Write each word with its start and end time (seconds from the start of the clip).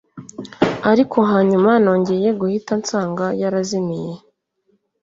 ariko 0.91 1.17
hanyuma 1.31 1.71
nongeye 1.83 2.29
guhita 2.39 2.73
nsanga 2.81 3.25
yarazimiye 3.41 4.13